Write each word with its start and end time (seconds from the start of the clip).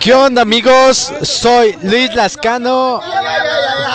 ¿Qué 0.00 0.12
onda 0.12 0.42
amigos? 0.42 1.12
Soy 1.22 1.76
Luis 1.84 2.12
Lascano 2.16 3.00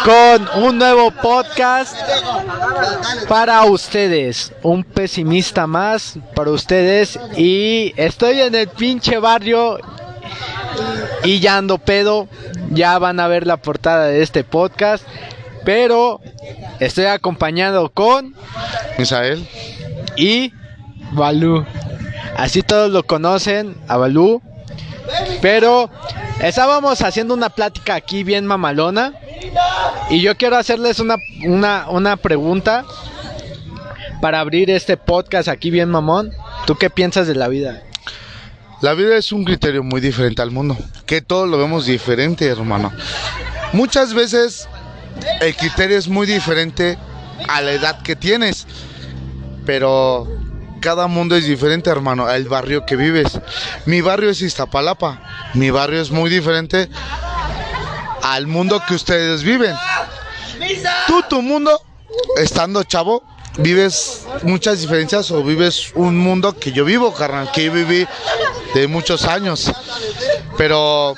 con 0.06 0.64
un 0.64 0.78
nuevo 0.78 1.12
podcast 1.12 1.94
para 3.28 3.66
ustedes. 3.66 4.54
Un 4.64 4.86
pesimista 4.86 5.68
más 5.68 6.18
para 6.36 6.52
ustedes 6.52 7.20
y 7.36 7.94
estoy 7.98 8.40
en 8.40 8.56
el 8.56 8.70
pinche 8.70 9.18
barrio 9.18 9.78
y 11.26 11.42
ya 11.42 11.58
ando 11.58 11.80
pedo. 11.80 12.30
Ya 12.72 12.98
van 12.98 13.20
a 13.20 13.28
ver 13.28 13.46
la 13.46 13.58
portada 13.58 14.06
de 14.06 14.24
este 14.24 14.46
podcast. 14.46 15.06
Pero 15.66 16.22
estoy 16.80 17.06
acompañado 17.06 17.90
con 17.90 18.36
Misael 18.98 19.46
y 20.16 20.54
Balú. 21.12 21.66
Así 22.38 22.64
todos 22.64 22.90
lo 22.90 23.04
conocen, 23.04 23.76
a 23.90 23.98
Balú. 23.98 24.42
Pero 25.42 25.90
estábamos 26.42 27.02
haciendo 27.02 27.34
una 27.34 27.50
plática 27.50 27.96
aquí 27.96 28.24
bien 28.24 28.46
mamalona. 28.46 29.14
Y 30.10 30.22
yo 30.22 30.36
quiero 30.38 30.58
hacerles 30.58 31.00
una, 31.00 31.18
una, 31.46 31.88
una 31.90 32.18
pregunta 32.18 32.86
para 34.22 34.40
abrir 34.40 34.70
este 34.70 34.98
podcast 34.98 35.48
aquí 35.48 35.70
bien 35.70 35.90
mamón. 35.90 36.32
¿Tú 36.66 36.76
qué 36.76 36.90
piensas 36.90 37.28
de 37.28 37.36
la 37.36 37.48
vida? 37.48 37.84
La 38.82 38.94
vida 38.94 39.18
es 39.18 39.32
un 39.32 39.44
criterio 39.44 39.84
muy 39.84 40.02
diferente 40.02 40.42
al 40.42 40.52
mundo, 40.52 40.78
que 41.08 41.22
todos 41.22 41.50
lo 41.50 41.58
vemos 41.58 41.88
diferente, 41.88 42.46
hermano. 42.46 42.92
Muchas 43.74 44.14
veces 44.14 44.68
el 45.42 45.56
criterio 45.56 45.98
es 45.98 46.08
muy 46.08 46.28
diferente 46.28 46.98
a 47.48 47.62
la 47.62 47.72
edad 47.72 48.02
que 48.04 48.16
tienes, 48.16 48.68
pero 49.66 50.28
cada 50.80 51.08
mundo 51.08 51.36
es 51.36 51.46
diferente, 51.46 51.90
hermano, 51.90 52.30
el 52.30 52.48
barrio 52.48 52.86
que 52.86 52.96
vives. 52.96 53.40
Mi 53.86 54.02
barrio 54.02 54.30
es 54.30 54.42
Iztapalapa, 54.42 55.22
mi 55.54 55.70
barrio 55.70 56.02
es 56.02 56.12
muy 56.12 56.30
diferente 56.30 56.90
al 58.24 58.48
mundo 58.48 58.82
que 58.88 58.96
ustedes 58.96 59.44
viven. 59.44 59.76
Tú, 61.08 61.24
tu 61.30 61.42
mundo, 61.42 61.82
estando 62.38 62.84
chavo, 62.84 63.24
vives 63.58 64.26
muchas 64.44 64.82
diferencias 64.82 65.32
o 65.32 65.44
vives 65.44 65.92
un 65.96 66.18
mundo 66.18 66.58
que 66.58 66.72
yo 66.72 66.86
vivo, 66.86 67.14
carnal, 67.14 67.52
que 67.52 67.66
yo 67.66 67.72
viví 67.72 68.08
de 68.74 68.88
muchos 68.88 69.26
años. 69.26 69.72
Pero 70.58 71.16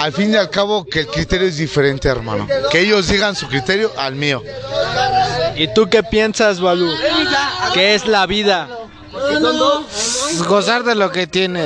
al 0.00 0.12
fin 0.12 0.32
y 0.32 0.36
al 0.36 0.50
cabo 0.50 0.84
que 0.84 1.00
el 1.00 1.06
criterio 1.06 1.46
es 1.46 1.56
diferente, 1.56 2.08
hermano. 2.08 2.46
Que 2.70 2.80
ellos 2.80 3.08
digan 3.08 3.34
su 3.34 3.48
criterio 3.48 3.92
al 3.96 4.14
mío. 4.14 4.42
¿Y 5.56 5.72
tú 5.72 5.88
qué 5.88 6.02
piensas, 6.02 6.60
Balú? 6.60 6.92
¿Qué 7.72 7.94
es 7.94 8.06
la 8.06 8.26
vida? 8.26 8.68
Gozar 10.48 10.84
de 10.84 10.94
lo 10.94 11.10
que 11.10 11.26
tiene. 11.26 11.62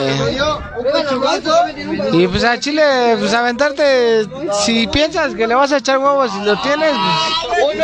Y 2.13 2.27
pues 2.27 2.45
a 2.45 2.59
Chile, 2.59 3.17
pues 3.19 3.33
aventarte, 3.35 4.27
si 4.65 4.87
piensas 4.87 5.35
que 5.35 5.47
le 5.47 5.55
vas 5.55 5.73
a 5.73 5.79
echar 5.79 5.99
huevos 5.99 6.31
y 6.41 6.45
lo 6.45 6.61
tienes, 6.61 6.93
pues 7.61 7.79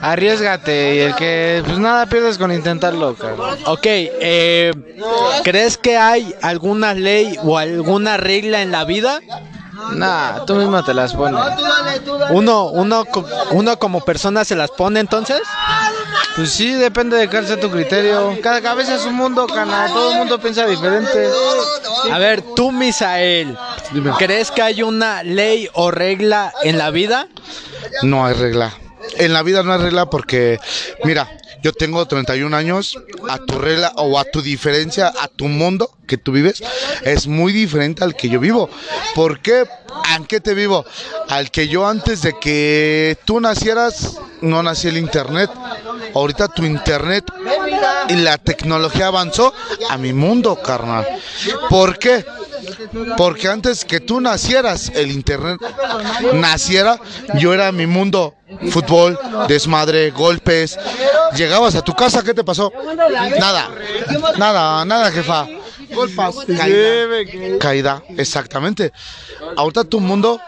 arriesgate. 0.00 0.96
Y 0.96 0.98
el 1.00 1.14
que, 1.14 1.62
pues 1.64 1.78
nada 1.78 2.06
pierdes 2.06 2.38
con 2.38 2.52
intentarlo, 2.52 3.14
cabrón. 3.14 3.58
Ok, 3.66 3.84
eh, 3.84 4.72
¿crees 5.42 5.76
que 5.78 5.96
hay 5.96 6.34
alguna 6.42 6.94
ley 6.94 7.36
o 7.42 7.58
alguna 7.58 8.16
regla 8.16 8.62
en 8.62 8.72
la 8.72 8.84
vida? 8.84 9.20
Nah, 9.92 10.44
tú 10.44 10.54
mismo 10.54 10.82
te 10.84 10.94
las 10.94 11.14
pones. 11.14 11.40
Uno, 12.30 12.66
uno, 12.66 13.04
uno 13.50 13.78
como 13.78 14.04
persona 14.04 14.44
se 14.44 14.56
las 14.56 14.70
pone 14.70 15.00
entonces. 15.00 15.40
Pues 16.34 16.50
sí, 16.50 16.72
depende 16.72 17.16
de 17.16 17.28
cuál 17.28 17.46
sea 17.46 17.58
tu 17.58 17.70
criterio. 17.70 18.36
Cada 18.42 18.60
cabeza 18.60 18.94
es 18.94 19.04
un 19.04 19.14
mundo, 19.14 19.46
cana. 19.46 19.88
Todo 19.88 20.12
el 20.12 20.18
mundo 20.18 20.38
piensa 20.38 20.66
diferente. 20.66 21.28
A 22.12 22.18
ver, 22.18 22.42
tú, 22.54 22.72
Misael, 22.72 23.56
¿crees 24.18 24.50
que 24.50 24.62
hay 24.62 24.82
una 24.82 25.22
ley 25.22 25.68
o 25.72 25.90
regla 25.90 26.52
en 26.62 26.78
la 26.78 26.90
vida? 26.90 27.28
No 28.02 28.26
hay 28.26 28.34
regla. 28.34 28.72
En 29.18 29.32
la 29.32 29.42
vida 29.42 29.62
no 29.62 29.72
hay 29.72 29.78
regla 29.78 30.10
porque, 30.10 30.58
mira, 31.04 31.28
yo 31.66 31.72
tengo 31.72 32.06
31 32.06 32.56
años, 32.56 32.96
a 33.28 33.38
tu 33.38 33.58
regla 33.58 33.92
o 33.96 34.20
a 34.20 34.24
tu 34.24 34.40
diferencia, 34.40 35.12
a 35.20 35.26
tu 35.26 35.48
mundo 35.48 35.90
que 36.06 36.16
tú 36.16 36.30
vives, 36.30 36.62
es 37.02 37.26
muy 37.26 37.52
diferente 37.52 38.04
al 38.04 38.14
que 38.14 38.28
yo 38.28 38.38
vivo. 38.38 38.70
¿Por 39.16 39.40
qué? 39.40 39.64
¿A 40.04 40.24
qué 40.28 40.40
te 40.40 40.54
vivo? 40.54 40.84
Al 41.28 41.50
que 41.50 41.66
yo 41.66 41.88
antes 41.88 42.22
de 42.22 42.38
que 42.38 43.18
tú 43.24 43.40
nacieras, 43.40 44.20
no 44.42 44.62
nací 44.62 44.86
el 44.86 44.96
internet. 44.96 45.50
Ahorita 46.14 46.48
tu 46.48 46.64
internet 46.64 47.24
y 48.08 48.16
la 48.16 48.38
tecnología 48.38 49.08
avanzó 49.08 49.52
a 49.88 49.96
mi 49.98 50.12
mundo, 50.12 50.56
carnal. 50.56 51.06
¿Por 51.68 51.98
qué? 51.98 52.24
Porque 53.16 53.48
antes 53.48 53.84
que 53.84 54.00
tú 54.00 54.20
nacieras, 54.20 54.90
el 54.94 55.10
internet 55.10 55.60
naciera, 56.32 56.98
yo 57.34 57.52
era 57.52 57.72
mi 57.72 57.86
mundo. 57.86 58.34
Fútbol, 58.70 59.18
desmadre, 59.48 60.10
golpes. 60.10 60.78
Llegabas 61.36 61.74
a 61.74 61.82
tu 61.82 61.94
casa, 61.94 62.22
¿qué 62.22 62.32
te 62.32 62.44
pasó? 62.44 62.72
Nada, 63.38 63.70
nada, 64.38 64.84
nada, 64.84 65.10
jefa. 65.10 65.46
Golpas, 65.92 66.34
caída, 66.56 67.58
caída, 67.60 68.02
exactamente. 68.16 68.92
Ahorita 69.56 69.84
tu 69.84 70.00
mundo, 70.00 70.40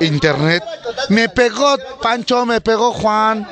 internet. 0.00 0.62
Me 1.08 1.28
pegó 1.28 1.76
Pancho, 2.00 2.44
me 2.46 2.60
pegó 2.60 2.92
Juan. 2.92 3.46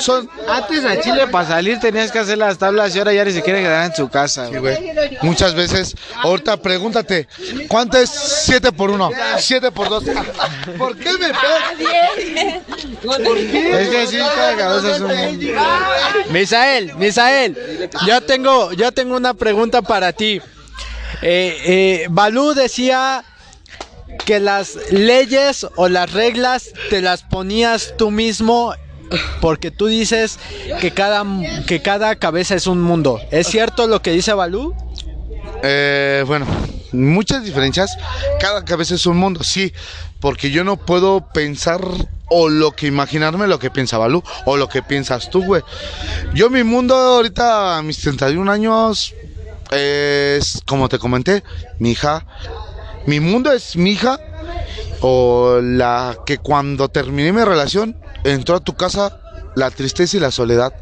Son, 0.00 0.28
Antes 0.48 0.84
a 0.84 1.00
Chile 1.00 1.26
para 1.28 1.48
salir 1.48 1.78
tenías 1.80 2.10
que 2.10 2.18
hacer 2.18 2.38
las 2.38 2.58
tablas 2.58 2.94
y 2.94 2.98
ahora 2.98 3.12
ya 3.12 3.24
ni 3.24 3.32
se 3.32 3.42
quiere 3.42 3.62
quedar 3.62 3.86
en 3.86 3.94
su 3.94 4.08
casa. 4.08 4.48
Sí, 4.48 4.56
güey. 4.56 4.92
Muchas 5.22 5.54
veces, 5.54 5.94
ahorita 6.22 6.56
pregúntate, 6.56 7.28
¿cuánto 7.68 7.98
es 7.98 8.10
7 8.10 8.72
por 8.72 8.90
1? 8.90 9.10
7 9.38 9.70
por 9.70 9.88
2. 9.88 10.04
¿Por 10.78 10.96
qué 10.96 11.12
me 11.12 11.28
pegas? 11.28 12.60
Es 13.80 13.88
que 13.88 14.06
sí, 14.06 14.18
cada 14.18 14.56
cabeza 14.56 14.94
es 14.94 15.00
un 15.00 15.14
mundo. 15.14 15.46
Misael, 16.30 16.94
Misael, 16.96 17.90
yo 18.06 18.20
tengo, 18.22 18.72
yo 18.72 18.92
tengo 18.92 19.16
una 19.16 19.34
pregunta 19.34 19.82
para 19.82 20.12
ti. 20.12 20.40
Eh, 21.22 21.58
eh, 21.64 22.06
Balú 22.08 22.54
decía 22.54 23.24
que 24.30 24.38
las 24.38 24.78
leyes 24.92 25.66
o 25.74 25.88
las 25.88 26.12
reglas 26.12 26.70
te 26.88 27.02
las 27.02 27.24
ponías 27.24 27.94
tú 27.98 28.12
mismo 28.12 28.72
porque 29.40 29.72
tú 29.72 29.88
dices 29.88 30.38
que 30.80 30.92
cada, 30.92 31.26
que 31.66 31.82
cada 31.82 32.14
cabeza 32.14 32.54
es 32.54 32.68
un 32.68 32.80
mundo. 32.80 33.18
¿Es 33.32 33.48
cierto 33.48 33.88
lo 33.88 34.02
que 34.02 34.12
dice 34.12 34.32
Balú? 34.32 34.72
Eh, 35.64 36.22
bueno, 36.28 36.46
muchas 36.92 37.42
diferencias. 37.42 37.98
Cada 38.38 38.64
cabeza 38.64 38.94
es 38.94 39.04
un 39.04 39.16
mundo, 39.16 39.42
sí. 39.42 39.72
Porque 40.20 40.52
yo 40.52 40.62
no 40.62 40.76
puedo 40.76 41.26
pensar 41.34 41.80
o 42.28 42.48
lo 42.48 42.70
que 42.70 42.86
imaginarme 42.86 43.48
lo 43.48 43.58
que 43.58 43.72
piensa 43.72 43.98
Balú 43.98 44.22
o 44.46 44.56
lo 44.56 44.68
que 44.68 44.80
piensas 44.80 45.28
tú, 45.28 45.42
güey. 45.42 45.62
Yo 46.34 46.50
mi 46.50 46.62
mundo 46.62 46.94
ahorita 46.94 47.78
a 47.78 47.82
mis 47.82 47.98
31 47.98 48.48
años 48.48 49.12
es, 49.72 50.62
como 50.66 50.88
te 50.88 51.00
comenté, 51.00 51.42
mi 51.80 51.90
hija. 51.90 52.24
Mi 53.10 53.18
mundo 53.18 53.50
es 53.50 53.74
mi 53.74 53.90
hija 53.90 54.20
o 55.00 55.58
la 55.60 56.16
que 56.24 56.38
cuando 56.38 56.88
terminé 56.90 57.32
mi 57.32 57.42
relación 57.42 57.96
entró 58.22 58.54
a 58.54 58.60
tu 58.60 58.74
casa 58.74 59.18
la 59.56 59.68
tristeza 59.72 60.16
y 60.16 60.20
la 60.20 60.30
soledad. 60.30 60.72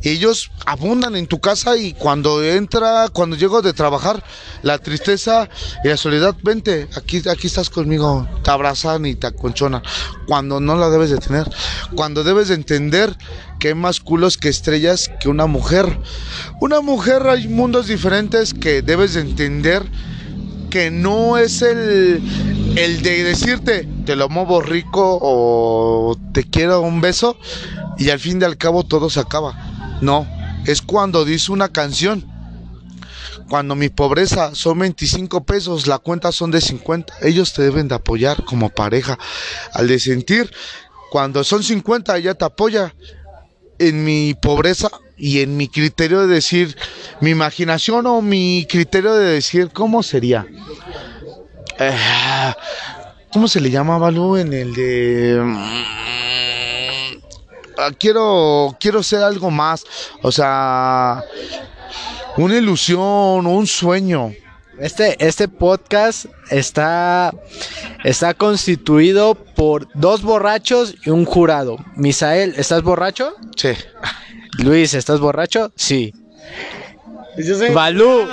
Ellos 0.00 0.50
abundan 0.64 1.16
en 1.16 1.26
tu 1.26 1.40
casa 1.40 1.76
y 1.76 1.92
cuando 1.92 2.42
entra, 2.42 3.10
cuando 3.12 3.36
llego 3.36 3.60
de 3.60 3.74
trabajar, 3.74 4.24
la 4.62 4.78
tristeza 4.78 5.50
y 5.84 5.88
la 5.88 5.98
soledad, 5.98 6.34
vente, 6.42 6.88
aquí, 6.96 7.22
aquí 7.28 7.48
estás 7.48 7.68
conmigo, 7.68 8.26
te 8.42 8.50
abrazan 8.50 9.04
y 9.04 9.14
te 9.14 9.26
aconchonan. 9.26 9.82
Cuando 10.26 10.60
no 10.60 10.76
la 10.76 10.88
debes 10.88 11.10
de 11.10 11.18
tener, 11.18 11.46
cuando 11.94 12.24
debes 12.24 12.48
de 12.48 12.54
entender 12.54 13.14
que 13.60 13.68
hay 13.68 13.74
más 13.74 14.00
culos 14.00 14.38
que 14.38 14.48
estrellas 14.48 15.10
que 15.20 15.28
una 15.28 15.44
mujer. 15.44 16.00
Una 16.62 16.80
mujer 16.80 17.26
hay 17.28 17.48
mundos 17.48 17.86
diferentes 17.86 18.54
que 18.54 18.80
debes 18.80 19.12
de 19.12 19.20
entender 19.20 19.84
que 20.74 20.90
no 20.90 21.38
es 21.38 21.62
el, 21.62 22.20
el 22.74 23.02
de 23.02 23.22
decirte 23.22 23.88
te 24.04 24.16
lo 24.16 24.28
muevo 24.28 24.60
rico 24.60 25.20
o 25.22 26.18
te 26.32 26.42
quiero 26.42 26.80
un 26.80 27.00
beso 27.00 27.38
y 27.96 28.10
al 28.10 28.18
fin 28.18 28.42
y 28.42 28.44
al 28.44 28.56
cabo 28.56 28.82
todo 28.82 29.08
se 29.08 29.20
acaba. 29.20 29.54
No, 30.00 30.26
es 30.66 30.82
cuando 30.82 31.24
dice 31.24 31.52
una 31.52 31.68
canción. 31.68 32.26
Cuando 33.48 33.76
mi 33.76 33.88
pobreza 33.88 34.56
son 34.56 34.80
25 34.80 35.44
pesos, 35.44 35.86
la 35.86 35.98
cuenta 35.98 36.32
son 36.32 36.50
de 36.50 36.60
50. 36.60 37.18
Ellos 37.22 37.52
te 37.52 37.62
deben 37.62 37.86
de 37.86 37.94
apoyar 37.94 38.42
como 38.42 38.68
pareja. 38.68 39.16
Al 39.74 39.86
de 39.86 40.00
sentir, 40.00 40.50
cuando 41.12 41.44
son 41.44 41.62
50, 41.62 42.16
ella 42.16 42.34
te 42.34 42.46
apoya 42.46 42.92
en 43.78 44.04
mi 44.04 44.34
pobreza 44.34 44.90
y 45.16 45.40
en 45.40 45.56
mi 45.56 45.68
criterio 45.68 46.26
de 46.26 46.34
decir, 46.34 46.76
mi 47.20 47.30
imaginación 47.30 48.06
o 48.06 48.20
mi 48.20 48.66
criterio 48.68 49.14
de 49.14 49.26
decir, 49.26 49.70
¿cómo 49.72 50.02
sería? 50.02 50.46
Eh, 51.78 52.52
¿Cómo 53.32 53.48
se 53.48 53.60
le 53.60 53.70
llama, 53.70 53.98
Balú? 53.98 54.36
En 54.36 54.52
el 54.52 54.74
de... 54.74 55.40
mm, 55.42 55.56
ah, 57.78 57.90
quiero, 57.98 58.76
quiero 58.78 59.02
ser 59.02 59.22
algo 59.22 59.50
más. 59.50 59.84
O 60.22 60.30
sea, 60.30 61.24
una 62.36 62.56
ilusión, 62.56 63.46
un 63.46 63.66
sueño. 63.66 64.32
Este, 64.78 65.16
este 65.24 65.48
podcast 65.48 66.26
está, 66.50 67.32
está 68.02 68.34
constituido 68.34 69.34
por 69.34 69.88
dos 69.94 70.22
borrachos 70.22 70.96
y 71.04 71.10
un 71.10 71.24
jurado. 71.24 71.76
Misael, 71.96 72.54
¿estás 72.56 72.82
borracho? 72.82 73.34
Sí. 73.56 73.70
Luis, 74.58 74.94
¿estás 74.94 75.20
borracho? 75.20 75.72
Sí. 75.76 76.12
Balú. 77.72 78.28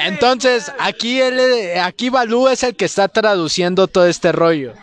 Entonces, 0.00 0.72
aquí 0.78 1.20
él, 1.20 1.40
aquí 1.80 2.10
Balú 2.10 2.48
es 2.48 2.62
el 2.62 2.74
que 2.74 2.84
está 2.84 3.08
traduciendo 3.08 3.86
todo 3.86 4.06
este 4.06 4.32
rollo. 4.32 4.74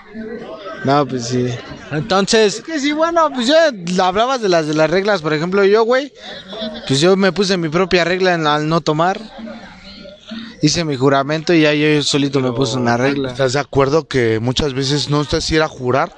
No, 0.84 1.06
pues 1.08 1.28
sí. 1.28 1.48
Entonces, 1.92 2.58
Es 2.58 2.62
que 2.62 2.80
sí, 2.80 2.92
bueno, 2.92 3.30
pues 3.34 3.48
yo 3.48 3.56
hablabas 4.04 4.42
de 4.42 4.50
las 4.50 4.68
de 4.68 4.74
las 4.74 4.90
reglas, 4.90 5.22
por 5.22 5.34
ejemplo, 5.34 5.64
yo, 5.66 5.84
güey, 5.84 6.12
pues 6.88 7.00
yo 7.00 7.16
me 7.16 7.32
puse 7.32 7.58
mi 7.58 7.70
propia 7.70 8.04
regla 8.04 8.34
en 8.34 8.48
al 8.48 8.68
no 8.68 8.82
tomar. 8.82 9.20
Hice 10.62 10.86
mi 10.86 10.96
juramento 10.96 11.54
y 11.54 11.62
ya 11.62 11.74
yo 11.74 12.02
solito 12.02 12.40
me 12.40 12.52
puse 12.52 12.78
una 12.78 12.98
regla. 12.98 13.32
¿Estás 13.32 13.54
de 13.54 13.60
acuerdo 13.60 14.08
que 14.08 14.40
muchas 14.40 14.74
veces 14.74 15.10
no 15.10 15.22
estás 15.22 15.50
ir 15.52 15.62
a 15.62 15.68
jurar 15.68 16.16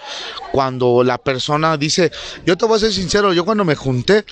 cuando 0.51 1.03
la 1.03 1.17
persona 1.17 1.77
dice, 1.77 2.11
yo 2.45 2.57
te 2.57 2.65
voy 2.65 2.77
a 2.77 2.79
ser 2.79 2.93
sincero, 2.93 3.33
yo 3.33 3.45
cuando 3.45 3.65
me 3.65 3.75
junté, 3.75 4.25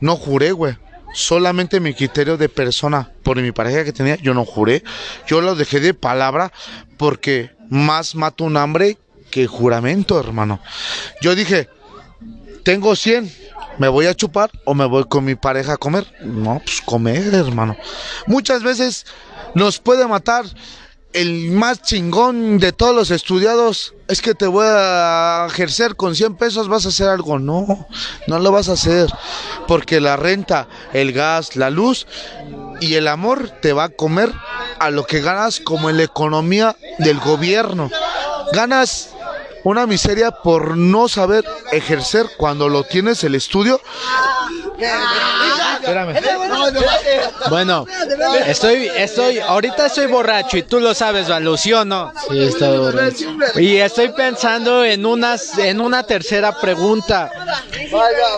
no 0.00 0.16
juré, 0.16 0.52
güey. 0.52 0.76
Solamente 1.14 1.80
mi 1.80 1.94
criterio 1.94 2.36
de 2.36 2.48
persona 2.48 3.10
por 3.22 3.40
mi 3.40 3.50
pareja 3.52 3.84
que 3.84 3.92
tenía, 3.92 4.16
yo 4.16 4.34
no 4.34 4.44
juré. 4.44 4.82
Yo 5.26 5.40
lo 5.40 5.54
dejé 5.54 5.80
de 5.80 5.94
palabra 5.94 6.52
porque 6.96 7.50
más 7.70 8.14
mato 8.14 8.44
un 8.44 8.56
hambre 8.56 8.98
que 9.30 9.46
juramento, 9.46 10.20
hermano. 10.20 10.60
Yo 11.22 11.34
dije, 11.34 11.68
tengo 12.62 12.94
100, 12.94 13.32
¿me 13.78 13.88
voy 13.88 14.06
a 14.06 14.14
chupar 14.14 14.50
o 14.64 14.74
me 14.74 14.84
voy 14.84 15.04
con 15.04 15.24
mi 15.24 15.34
pareja 15.34 15.74
a 15.74 15.76
comer? 15.78 16.06
No, 16.20 16.60
pues 16.64 16.80
comer, 16.82 17.34
hermano. 17.34 17.76
Muchas 18.26 18.62
veces 18.62 19.06
nos 19.54 19.78
puede 19.78 20.06
matar 20.06 20.44
el 21.12 21.50
más 21.50 21.82
chingón 21.82 22.58
de 22.58 22.72
todos 22.72 22.94
los 22.94 23.10
estudiados. 23.10 23.94
Es 24.08 24.22
que 24.22 24.34
te 24.34 24.46
voy 24.46 24.66
a 24.68 25.46
ejercer 25.48 25.96
con 25.96 26.14
100 26.14 26.36
pesos, 26.36 26.68
vas 26.68 26.86
a 26.86 26.88
hacer 26.88 27.08
algo. 27.08 27.38
No, 27.38 27.86
no 28.26 28.38
lo 28.38 28.52
vas 28.52 28.68
a 28.68 28.72
hacer. 28.72 29.10
Porque 29.66 30.00
la 30.00 30.16
renta, 30.16 30.68
el 30.92 31.12
gas, 31.12 31.56
la 31.56 31.70
luz 31.70 32.06
y 32.80 32.94
el 32.94 33.08
amor 33.08 33.50
te 33.60 33.72
va 33.72 33.84
a 33.84 33.88
comer 33.88 34.32
a 34.78 34.90
lo 34.90 35.04
que 35.04 35.20
ganas 35.20 35.60
como 35.60 35.90
en 35.90 35.96
la 35.96 36.04
economía 36.04 36.76
del 36.98 37.18
gobierno. 37.18 37.90
Ganas 38.52 39.10
una 39.64 39.86
miseria 39.86 40.30
por 40.30 40.76
no 40.76 41.08
saber 41.08 41.44
ejercer 41.72 42.26
cuando 42.36 42.68
lo 42.68 42.84
tienes 42.84 43.24
el 43.24 43.34
estudio. 43.34 43.80
espérame. 45.80 46.14
Bueno, 47.50 47.84
estoy, 48.46 48.88
estoy, 48.96 49.38
ahorita 49.38 49.86
estoy 49.86 50.06
borracho 50.06 50.56
y 50.56 50.62
tú 50.62 50.80
lo 50.80 50.94
sabes, 50.94 51.28
Balú, 51.28 51.56
¿sí 51.56 51.72
o 51.72 51.84
no? 51.84 52.12
Sí, 52.30 52.42
está 52.42 52.70
borracho. 52.70 53.26
Y 53.56 53.76
estoy 53.76 54.10
pensando 54.10 54.84
en 54.84 55.04
unas, 55.06 55.58
en 55.58 55.80
una 55.80 56.02
tercera 56.02 56.58
pregunta. 56.60 57.30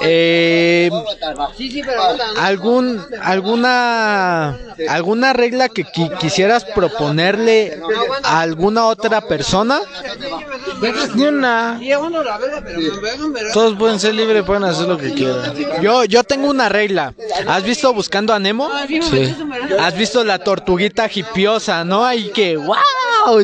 Eh, 0.03 0.91
algún, 2.37 3.05
alguna, 3.23 4.59
alguna 4.89 5.33
regla 5.33 5.69
que 5.69 5.85
qui- 5.85 6.17
quisieras 6.19 6.65
proponerle 6.65 7.81
a 8.23 8.41
alguna 8.41 8.87
otra 8.87 9.21
persona? 9.21 9.81
Ni 11.15 11.25
una. 11.25 11.79
Todos 13.53 13.77
pueden 13.77 14.01
ser 14.01 14.15
libres, 14.15 14.43
pueden 14.45 14.65
hacer 14.65 14.87
lo 14.89 14.97
que 14.97 15.13
quieran. 15.13 15.55
Yo, 15.83 16.05
yo 16.05 16.25
tengo 16.25 16.49
una 16.49 16.69
regla. 16.69 17.15
¿Has 17.47 17.63
visto 17.63 17.93
buscando 17.93 18.33
a 18.33 18.39
Nemo? 18.39 18.69
Sí. 19.11 19.35
¿Has 19.81 19.97
visto 19.97 20.25
la 20.25 20.39
tortuguita 20.39 21.09
hipiosa, 21.13 21.85
no? 21.85 22.05
Ahí 22.05 22.31
que, 22.31 22.57
wow, 22.57 22.77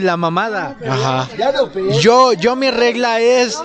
la 0.00 0.16
mamada. 0.16 0.76
Ajá. 0.88 1.28
Yo, 2.00 2.32
yo 2.32 2.56
mi 2.56 2.70
regla 2.70 3.20
es 3.20 3.58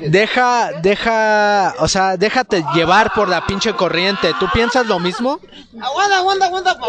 deja, 0.00 0.70
deja, 0.82 1.74
o 1.78 1.88
sea, 1.88 2.16
déjate 2.16 2.64
llevar 2.74 3.12
por 3.12 3.28
la 3.28 3.44
pinche 3.46 3.72
corriente. 3.74 4.34
¿Tú 4.38 4.46
piensas 4.52 4.86
lo 4.86 4.98
mismo? 4.98 5.40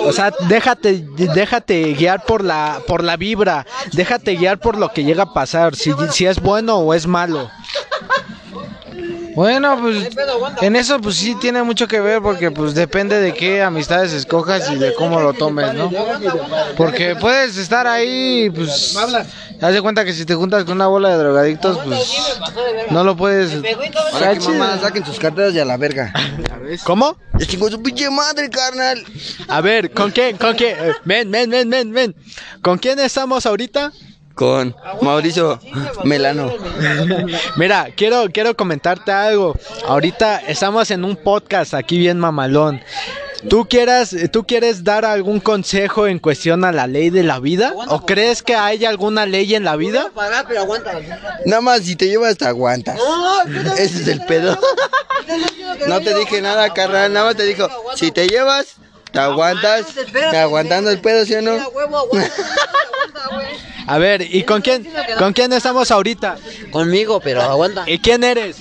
O 0.02 0.12
sea, 0.12 0.34
déjate, 0.48 1.06
déjate 1.16 1.94
guiar 1.94 2.24
por 2.26 2.44
la, 2.44 2.82
por 2.88 3.04
la 3.04 3.18
vibra, 3.18 3.66
déjate 3.94 4.36
guiar 4.36 4.60
por 4.60 4.78
lo 4.78 4.92
que 4.92 5.04
llega 5.04 5.24
a 5.24 5.34
pasar, 5.34 5.76
si, 5.76 5.92
si 6.12 6.26
es 6.26 6.40
bueno 6.42 6.78
o 6.78 6.94
es 6.94 7.08
malo. 7.08 7.50
Bueno, 9.36 9.78
pues 9.80 10.10
en 10.62 10.76
eso 10.76 11.00
pues 11.00 11.16
sí 11.16 11.36
tiene 11.36 11.64
mucho 11.64 11.88
que 11.88 12.00
ver 12.00 12.22
porque 12.22 12.52
pues 12.52 12.74
depende 12.74 13.20
de 13.20 13.34
qué 13.34 13.62
amistades 13.62 14.14
escojas 14.14 14.70
y 14.72 14.76
de 14.76 14.94
cómo 14.94 15.20
lo 15.20 15.34
tomes, 15.34 15.74
¿no? 15.74 15.92
Porque 16.76 17.16
puedes 17.16 17.58
estar 17.58 17.88
ahí 17.88 18.46
y 18.46 18.50
pues 18.50 18.96
haz 19.62 19.74
de 19.74 19.82
cuenta 19.82 20.06
que 20.06 20.14
si 20.14 20.26
te 20.26 20.36
juntas 20.36 20.64
con 20.64 20.74
una 20.76 20.88
bola 20.88 21.10
de 21.10 21.18
drogadictos 21.18 21.78
pues 21.84 22.14
no 22.90 23.04
lo 23.04 23.16
puedes 23.16 23.54
Ahora 24.14 24.36
que 24.36 24.48
mamá 24.50 24.80
saquen 24.80 25.06
sus 25.06 25.20
carteras 25.20 25.54
y 25.54 25.60
a 25.60 25.66
la 25.66 25.78
verga. 25.78 26.14
¿Cómo? 26.84 27.18
Es 27.40 27.48
chingó 27.48 27.70
su 27.70 27.82
pinche 27.82 28.10
madre, 28.10 28.50
carnal. 28.50 29.04
A 29.48 29.62
ver, 29.62 29.92
¿con 29.92 30.12
quién? 30.12 30.38
¿Con 30.38 30.56
quién? 30.56 30.76
Eh, 30.80 30.94
Ven, 31.06 31.32
ven, 31.32 31.50
ven, 31.50 31.70
ven, 31.70 31.94
ven. 31.94 32.16
¿Con 32.62 32.78
quién 32.78 33.00
estamos 33.00 33.46
ahorita? 33.46 33.92
Con 34.40 34.74
Mauricio 35.02 35.60
Melano. 36.06 36.50
Mira, 37.58 37.90
quiero, 37.94 38.28
quiero 38.32 38.56
comentarte 38.56 39.12
algo. 39.12 39.54
Ahorita 39.86 40.38
estamos 40.48 40.90
en 40.92 41.04
un 41.04 41.18
podcast 41.18 41.74
aquí 41.74 41.98
bien 41.98 42.18
mamalón. 42.18 42.80
¿Tú 43.50 43.68
quieras, 43.70 44.16
¿Tú 44.32 44.46
quieres 44.46 44.86
dar 44.86 45.04
algún 45.04 45.42
consejo 45.42 46.08
en 46.08 46.20
cuestión 46.20 46.64
a 46.64 46.72
la 46.72 46.88
ley 46.88 47.10
de 47.10 47.24
la 47.24 47.42
vida? 47.42 47.74
¿O 47.90 48.06
crees 48.06 48.42
que 48.42 48.56
hay 48.56 48.86
alguna 48.86 49.26
ley 49.26 49.56
en 49.56 49.66
la 49.66 49.76
vida? 49.76 50.10
Nada 51.46 51.62
más, 51.62 51.82
si 51.82 51.98
te 51.98 52.08
llevas, 52.08 52.38
te 52.38 52.46
aguantas. 52.46 52.98
Ese 53.78 54.04
es 54.04 54.08
el 54.08 54.22
pedo. 54.22 54.58
No 55.86 56.00
te 56.00 56.14
dije 56.16 56.42
nada, 56.42 56.74
carnal. 56.74 57.12
Nada 57.12 57.26
más 57.26 57.36
te 57.36 57.44
dijo, 57.44 57.68
si 57.96 58.10
te 58.12 58.26
llevas, 58.26 58.78
te 59.12 59.20
aguantas. 59.20 59.86
Aguantando 60.36 60.90
el 60.90 61.00
pedo, 61.02 61.26
¿sí 61.26 61.36
o 61.36 61.42
no? 61.42 61.58
A 63.88 63.98
ver, 63.98 64.22
¿y 64.22 64.44
con 64.44 64.62
quién, 64.62 64.88
con 65.18 65.34
quién 65.34 65.52
estamos 65.54 65.90
ahorita? 65.90 66.38
Conmigo, 66.72 67.20
pero 67.20 67.42
aguanta. 67.42 67.84
¿Y 67.88 68.00
quién 68.00 68.24
eres? 68.24 68.58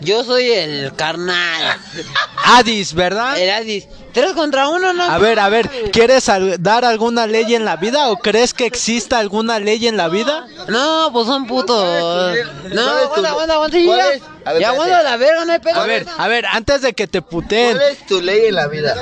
Yo 0.00 0.24
soy 0.24 0.50
el 0.50 0.92
carnal. 0.96 1.78
Adis, 2.44 2.92
¿verdad? 2.94 3.38
El 3.38 3.50
Adis. 3.50 3.86
Tres 4.12 4.32
contra 4.32 4.68
uno, 4.68 4.92
¿no? 4.92 5.04
A 5.04 5.16
ver, 5.18 5.38
a 5.38 5.48
ver, 5.48 5.70
¿quieres 5.92 6.28
al- 6.28 6.60
dar 6.62 6.84
alguna 6.84 7.26
ley 7.26 7.54
en 7.54 7.64
la 7.64 7.76
vida 7.76 8.10
o 8.10 8.16
crees 8.18 8.52
que 8.52 8.66
exista 8.66 9.18
alguna 9.20 9.58
ley 9.58 9.86
en 9.86 9.96
la 9.96 10.08
vida? 10.08 10.46
No, 10.68 11.08
pues 11.14 11.26
son 11.26 11.46
putos. 11.46 11.82
No, 11.84 12.82
¿Cuál 12.82 12.98
es 13.04 13.14
tu- 13.14 13.24
aguanta, 13.26 13.28
aguanta, 13.30 13.54
aguanta. 13.54 13.78
Ya, 13.78 14.12
es? 14.12 14.22
A 14.44 14.52
ver, 14.52 14.60
ya 14.60 14.66
espérate. 14.66 14.66
aguanta 14.66 15.02
la 15.04 15.16
verga, 15.16 15.44
no 15.46 15.52
hay 15.52 15.58
pedo. 15.60 15.80
A 15.80 15.86
ver, 15.86 16.06
a 16.18 16.28
ver, 16.28 16.46
antes 16.46 16.82
de 16.82 16.92
que 16.92 17.06
te 17.06 17.22
puteen. 17.22 17.76
¿Cuál 17.76 17.88
es 17.90 18.06
tu 18.06 18.20
ley 18.20 18.46
en 18.46 18.54
la 18.56 18.66
vida? 18.66 18.94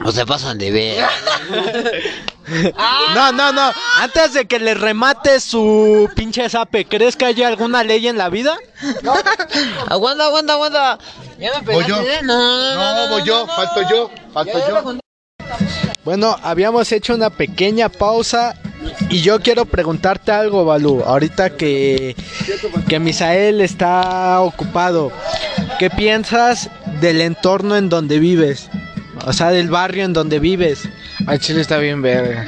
No 0.00 0.12
se 0.12 0.24
pasan 0.26 0.58
de 0.58 0.70
ver. 0.70 1.04
No, 3.14 3.32
no, 3.32 3.52
no. 3.52 3.72
Antes 4.00 4.32
de 4.34 4.46
que 4.46 4.58
le 4.58 4.74
remate 4.74 5.40
su 5.40 6.08
pinche 6.14 6.48
zape, 6.48 6.86
¿crees 6.86 7.16
que 7.16 7.26
haya 7.26 7.48
alguna 7.48 7.84
ley 7.84 8.06
en 8.08 8.18
la 8.18 8.28
vida? 8.28 8.56
aguanta, 9.88 10.26
aguanta, 10.26 10.52
aguanta. 10.54 10.98
Ya 11.38 11.60
me 11.60 11.74
Voy 11.74 11.84
yo. 11.86 12.00
¿eh? 12.00 12.20
No, 12.22 12.36
no, 12.36 12.74
no, 12.74 13.06
No, 13.06 13.12
voy 13.12 13.22
yo, 13.26 13.46
no, 13.46 13.54
falto 13.54 13.82
no. 13.82 13.90
yo, 13.90 14.10
falto 14.32 14.58
yo. 14.68 14.98
Bueno, 16.04 16.36
habíamos 16.42 16.90
hecho 16.92 17.14
una 17.14 17.30
pequeña 17.30 17.88
pausa 17.88 18.54
y 19.10 19.20
yo 19.20 19.40
quiero 19.40 19.66
preguntarte 19.66 20.32
algo, 20.32 20.64
Balú. 20.64 21.02
Ahorita 21.04 21.50
que, 21.50 22.16
que 22.88 22.98
Misael 22.98 23.60
está 23.60 24.40
ocupado, 24.40 25.12
¿qué 25.78 25.90
piensas 25.90 26.70
del 27.00 27.20
entorno 27.20 27.76
en 27.76 27.88
donde 27.88 28.18
vives? 28.18 28.70
O 29.26 29.32
sea, 29.32 29.50
del 29.50 29.68
barrio 29.70 30.04
en 30.04 30.12
donde 30.12 30.38
vives. 30.38 30.88
Ay, 31.26 31.38
Chile 31.38 31.60
está 31.60 31.78
bien 31.78 32.02
verga. 32.02 32.46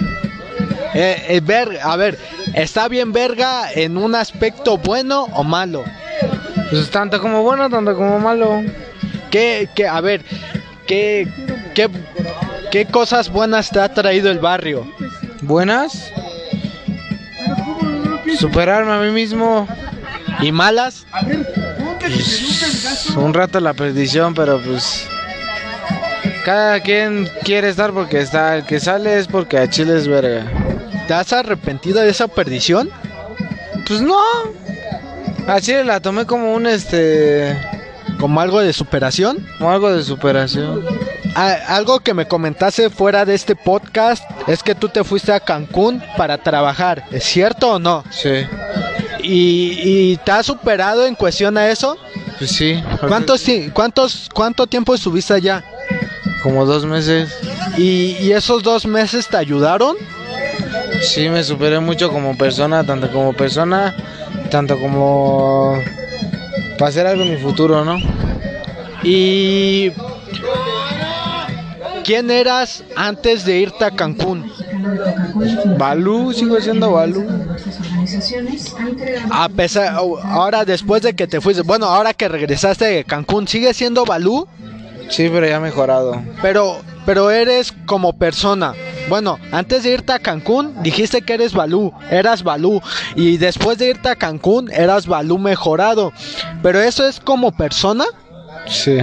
Eh, 0.94 1.24
eh, 1.28 1.40
ver- 1.42 1.78
a 1.82 1.96
ver, 1.96 2.18
¿está 2.54 2.88
bien 2.88 3.12
verga 3.12 3.70
en 3.72 3.96
un 3.96 4.14
aspecto 4.14 4.76
bueno 4.78 5.24
o 5.34 5.44
malo? 5.44 5.84
Pues 6.70 6.90
tanto 6.90 7.20
como 7.20 7.42
bueno, 7.42 7.68
tanto 7.70 7.94
como 7.94 8.18
malo. 8.18 8.62
¿Qué, 9.30 9.68
qué, 9.74 9.86
a 9.86 10.00
ver, 10.00 10.22
qué, 10.86 11.28
qué, 11.74 11.88
qué 12.72 12.86
cosas 12.86 13.28
buenas 13.30 13.70
te 13.70 13.80
ha 13.80 13.92
traído 13.92 14.30
el 14.30 14.38
barrio? 14.40 14.90
Buenas. 15.42 16.10
Superarme 18.38 18.92
a 18.92 18.98
mí 19.00 19.10
mismo. 19.10 19.68
¿Y 20.40 20.52
malas? 20.52 21.04
Un 23.16 23.34
rato 23.34 23.60
la 23.60 23.74
perdición, 23.74 24.34
pero 24.34 24.60
pues. 24.60 25.06
Cada 26.44 26.80
quien 26.80 27.28
quiere 27.44 27.68
estar 27.68 27.92
porque 27.92 28.20
está. 28.20 28.56
El 28.56 28.64
que 28.64 28.80
sale 28.80 29.18
es 29.18 29.26
porque 29.26 29.58
a 29.58 29.68
Chile 29.68 29.96
es 29.96 30.08
verga. 30.08 30.44
¿Te 31.06 31.14
has 31.14 31.32
arrepentido 31.32 32.00
de 32.00 32.08
esa 32.10 32.28
perdición? 32.28 32.90
Pues 33.86 34.00
no. 34.00 34.16
A 35.46 35.60
Chile 35.60 35.84
la 35.84 36.00
tomé 36.00 36.26
como 36.26 36.54
un 36.54 36.66
este. 36.66 37.56
¿Como 38.18 38.40
algo 38.40 38.60
de 38.60 38.72
superación? 38.72 39.46
Como 39.58 39.70
algo 39.70 39.92
de 39.92 40.02
superación. 40.02 40.84
a- 41.34 41.76
algo 41.76 42.00
que 42.00 42.12
me 42.14 42.26
comentaste 42.26 42.90
fuera 42.90 43.24
de 43.24 43.34
este 43.34 43.54
podcast 43.56 44.22
es 44.46 44.62
que 44.62 44.74
tú 44.74 44.88
te 44.88 45.04
fuiste 45.04 45.32
a 45.32 45.40
Cancún 45.40 46.02
para 46.16 46.36
trabajar, 46.38 47.04
¿es 47.12 47.22
cierto 47.24 47.74
o 47.74 47.78
no? 47.78 48.02
Sí, 48.10 48.46
¿Y, 49.22 49.78
y 49.82 50.16
te 50.18 50.32
has 50.32 50.46
superado 50.46 51.06
en 51.06 51.14
cuestión 51.14 51.56
a 51.56 51.68
eso? 51.68 51.96
pues 52.38 52.50
sí. 52.50 52.82
¿Cuántos, 53.06 53.44
cuántos, 53.72 54.28
¿Cuánto 54.34 54.66
tiempo 54.66 54.94
estuviste 54.94 55.34
allá? 55.34 55.62
Como 56.42 56.64
dos 56.64 56.86
meses. 56.86 57.30
¿Y, 57.76 58.16
y 58.20 58.32
esos 58.32 58.62
dos 58.62 58.86
meses 58.86 59.28
te 59.28 59.36
ayudaron? 59.36 59.96
Sí, 61.02 61.28
me 61.28 61.42
superé 61.42 61.80
mucho 61.80 62.10
como 62.10 62.36
persona, 62.36 62.84
tanto 62.84 63.10
como 63.10 63.32
persona, 63.32 63.94
tanto 64.50 64.78
como 64.78 65.78
para 66.78 66.88
hacer 66.88 67.06
algo 67.06 67.22
en 67.22 67.30
mi 67.30 67.36
futuro, 67.36 67.84
¿no? 67.84 67.98
¿Y 69.02 69.92
quién 72.04 72.30
eras 72.30 72.84
antes 72.96 73.44
de 73.44 73.58
irte 73.58 73.84
a 73.84 73.90
Cancún? 73.90 74.52
Balú, 75.78 76.32
sigo 76.32 76.60
siendo 76.60 76.92
Balú. 76.92 77.26
A 79.30 79.48
pesar, 79.48 79.94
ahora 80.24 80.64
después 80.64 81.02
de 81.02 81.14
que 81.14 81.26
te 81.26 81.40
fuiste, 81.40 81.62
bueno, 81.62 81.86
ahora 81.86 82.12
que 82.12 82.28
regresaste 82.28 82.84
de 82.84 83.04
Cancún, 83.04 83.48
¿sigues 83.48 83.76
siendo 83.76 84.04
Balú? 84.04 84.46
Sí, 85.10 85.28
pero 85.28 85.46
ya 85.46 85.56
he 85.56 85.60
mejorado. 85.60 86.22
Pero, 86.40 86.80
pero 87.04 87.30
eres 87.30 87.74
como 87.84 88.12
persona. 88.12 88.72
Bueno, 89.08 89.38
antes 89.50 89.82
de 89.82 89.90
irte 89.90 90.12
a 90.12 90.20
Cancún, 90.20 90.82
dijiste 90.82 91.22
que 91.22 91.34
eres 91.34 91.52
Balú, 91.52 91.92
eras 92.10 92.44
Balú. 92.44 92.80
Y 93.16 93.36
después 93.36 93.76
de 93.78 93.88
irte 93.88 94.08
a 94.08 94.16
Cancún, 94.16 94.70
eras 94.72 95.06
Balú 95.06 95.38
mejorado. 95.38 96.12
Pero 96.62 96.80
eso 96.80 97.06
es 97.06 97.18
como 97.18 97.50
persona. 97.52 98.04
Sí. 98.66 98.98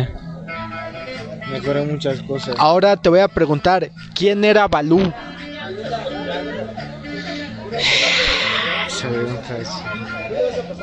Mejoré 1.51 1.83
muchas 1.83 2.21
cosas. 2.21 2.55
Ahora 2.57 2.95
te 2.95 3.09
voy 3.09 3.19
a 3.19 3.27
preguntar, 3.27 3.89
¿quién 4.15 4.45
era 4.45 4.67
Balú? 4.67 5.11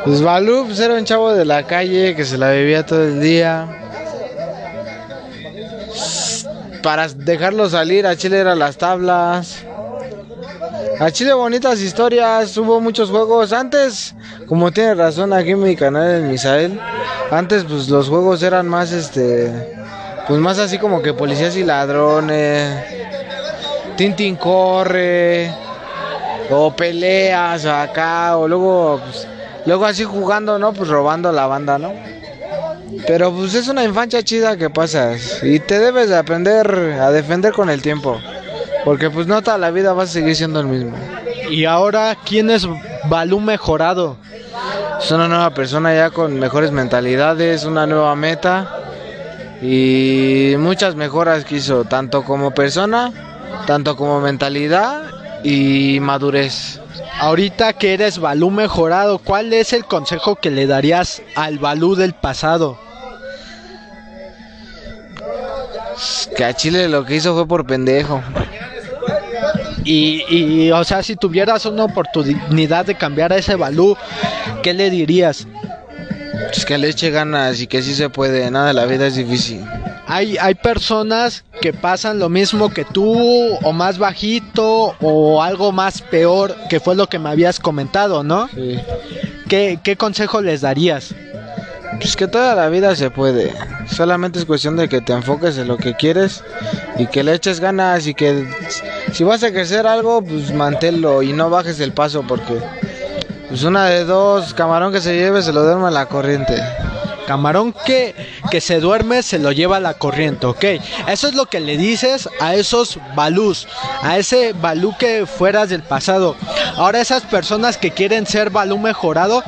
Pues 0.04 0.22
Balú 0.22 0.66
pues, 0.66 0.80
era 0.80 0.94
un 0.94 1.04
chavo 1.04 1.32
de 1.32 1.44
la 1.44 1.66
calle 1.66 2.14
que 2.14 2.24
se 2.24 2.36
la 2.36 2.50
vivía 2.52 2.84
todo 2.84 3.04
el 3.04 3.20
día. 3.20 3.83
Para 6.84 7.08
dejarlo 7.08 7.66
salir 7.70 8.06
a 8.06 8.14
Chile 8.14 8.40
eran 8.40 8.58
las 8.58 8.76
tablas. 8.76 9.64
A 11.00 11.10
Chile 11.10 11.32
bonitas 11.32 11.80
historias, 11.80 12.54
hubo 12.58 12.78
muchos 12.78 13.08
juegos. 13.08 13.54
Antes, 13.54 14.14
como 14.46 14.70
tiene 14.70 14.94
razón 14.94 15.32
aquí 15.32 15.52
en 15.52 15.62
mi 15.62 15.76
canal 15.76 16.10
en 16.10 16.30
Misael, 16.30 16.78
antes 17.30 17.64
pues 17.64 17.88
los 17.88 18.10
juegos 18.10 18.42
eran 18.42 18.68
más 18.68 18.92
este 18.92 19.74
pues 20.28 20.38
más 20.40 20.58
así 20.58 20.76
como 20.78 21.00
que 21.00 21.14
policías 21.14 21.56
y 21.56 21.64
ladrones. 21.64 22.84
Tintin 23.96 24.36
corre. 24.36 25.50
O 26.50 26.70
peleas 26.76 27.64
acá, 27.64 28.36
o 28.36 28.46
luego, 28.46 29.00
pues, 29.02 29.26
luego 29.64 29.86
así 29.86 30.04
jugando, 30.04 30.58
¿no? 30.58 30.74
Pues 30.74 30.90
robando 30.90 31.32
la 31.32 31.46
banda, 31.46 31.78
¿no? 31.78 31.94
Pero 33.06 33.32
pues 33.32 33.54
es 33.54 33.68
una 33.68 33.84
infancia 33.84 34.22
chida 34.22 34.56
que 34.56 34.70
pasas 34.70 35.42
y 35.42 35.60
te 35.60 35.78
debes 35.78 36.08
de 36.08 36.16
aprender 36.16 36.66
a 37.00 37.10
defender 37.10 37.52
con 37.52 37.70
el 37.70 37.82
tiempo. 37.82 38.20
Porque 38.84 39.10
pues 39.10 39.26
no 39.26 39.42
toda 39.42 39.58
la 39.58 39.70
vida 39.70 39.92
vas 39.92 40.10
a 40.10 40.12
seguir 40.12 40.36
siendo 40.36 40.60
el 40.60 40.66
mismo. 40.66 40.96
Y 41.50 41.64
ahora, 41.64 42.16
¿quién 42.24 42.50
es 42.50 42.66
Balú 43.08 43.40
mejorado? 43.40 44.16
Es 45.00 45.10
una 45.10 45.28
nueva 45.28 45.50
persona 45.50 45.94
ya 45.94 46.10
con 46.10 46.38
mejores 46.38 46.70
mentalidades, 46.70 47.64
una 47.64 47.86
nueva 47.86 48.14
meta 48.16 48.80
y 49.60 50.54
muchas 50.58 50.94
mejoras 50.94 51.44
que 51.44 51.56
hizo, 51.56 51.84
tanto 51.84 52.24
como 52.24 52.52
persona, 52.52 53.12
tanto 53.66 53.96
como 53.96 54.20
mentalidad 54.20 55.10
y 55.42 55.98
madurez. 56.00 56.80
Ahorita 57.20 57.74
que 57.74 57.94
eres 57.94 58.18
Balú 58.18 58.50
mejorado, 58.50 59.18
¿cuál 59.18 59.52
es 59.52 59.72
el 59.72 59.84
consejo 59.84 60.36
que 60.36 60.50
le 60.50 60.66
darías 60.66 61.22
al 61.36 61.58
Balú 61.58 61.94
del 61.94 62.14
pasado? 62.14 62.78
Que 66.36 66.44
a 66.44 66.54
Chile 66.54 66.88
lo 66.88 67.04
que 67.04 67.16
hizo 67.16 67.34
fue 67.34 67.46
por 67.46 67.66
pendejo. 67.66 68.22
Y, 69.84 70.24
y, 70.28 70.70
o 70.72 70.82
sea, 70.84 71.02
si 71.02 71.14
tuvieras 71.16 71.66
una 71.66 71.84
oportunidad 71.84 72.86
de 72.86 72.94
cambiar 72.94 73.32
a 73.32 73.36
ese 73.36 73.54
Balú, 73.54 73.96
¿qué 74.62 74.72
le 74.72 74.90
dirías? 74.90 75.46
Pues 76.48 76.64
que 76.64 76.78
le 76.78 76.88
eche 76.88 77.10
ganas 77.10 77.60
y 77.60 77.66
que 77.66 77.82
sí 77.82 77.94
se 77.94 78.08
puede, 78.08 78.50
nada 78.50 78.72
la 78.72 78.86
vida 78.86 79.06
es 79.06 79.16
difícil. 79.16 79.64
Hay, 80.06 80.36
hay 80.38 80.54
personas 80.54 81.44
que 81.60 81.72
pasan 81.72 82.18
lo 82.18 82.28
mismo 82.28 82.70
que 82.70 82.84
tú, 82.84 83.14
o 83.62 83.72
más 83.72 83.98
bajito, 83.98 84.94
o 85.00 85.42
algo 85.42 85.72
más 85.72 86.02
peor, 86.02 86.54
que 86.68 86.80
fue 86.80 86.94
lo 86.94 87.06
que 87.06 87.18
me 87.18 87.30
habías 87.30 87.58
comentado, 87.58 88.22
¿no? 88.22 88.48
Sí. 88.48 88.78
¿Qué, 89.48 89.78
qué 89.82 89.96
consejo 89.96 90.40
les 90.40 90.60
darías? 90.62 91.14
Pues 92.00 92.16
que 92.16 92.28
toda 92.28 92.54
la 92.54 92.68
vida 92.68 92.94
se 92.96 93.10
puede. 93.10 93.54
Solamente 93.86 94.38
es 94.38 94.44
cuestión 94.44 94.76
de 94.76 94.88
que 94.88 95.00
te 95.00 95.12
enfoques 95.12 95.56
en 95.58 95.68
lo 95.68 95.76
que 95.76 95.94
quieres 95.94 96.42
y 96.98 97.06
que 97.06 97.22
le 97.22 97.34
eches 97.34 97.60
ganas 97.60 98.06
y 98.06 98.14
que 98.14 98.46
si 99.12 99.24
vas 99.24 99.42
a 99.42 99.52
crecer 99.52 99.86
algo, 99.86 100.22
pues 100.22 100.52
manténlo 100.52 101.22
y 101.22 101.32
no 101.32 101.50
bajes 101.50 101.80
el 101.80 101.92
paso 101.92 102.24
porque 102.26 102.58
pues 103.48 103.62
una 103.62 103.86
de 103.86 104.04
dos, 104.04 104.54
camarón 104.54 104.92
que 104.92 105.00
se 105.00 105.16
lleve 105.16 105.42
se 105.42 105.52
lo 105.52 105.62
duerme 105.62 105.88
en 105.88 105.94
la 105.94 106.06
corriente. 106.06 106.60
Camarón 107.26 107.74
que, 107.86 108.14
que 108.50 108.60
se 108.60 108.80
duerme 108.80 109.22
se 109.22 109.38
lo 109.38 109.52
lleva 109.52 109.78
a 109.78 109.80
la 109.80 109.94
corriente, 109.94 110.46
¿ok? 110.46 110.64
Eso 111.08 111.28
es 111.28 111.34
lo 111.34 111.46
que 111.46 111.60
le 111.60 111.76
dices 111.76 112.28
a 112.40 112.54
esos 112.54 112.98
balús, 113.14 113.66
a 114.02 114.18
ese 114.18 114.52
balú 114.52 114.94
que 114.98 115.24
fueras 115.24 115.70
del 115.70 115.82
pasado. 115.82 116.36
Ahora 116.76 117.00
esas 117.00 117.22
personas 117.22 117.78
que 117.78 117.92
quieren 117.92 118.26
ser 118.26 118.50
balú 118.50 118.78
mejorado, 118.78 119.42